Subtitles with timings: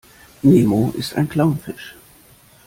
[0.41, 1.93] Nemo ist ein Clownfisch.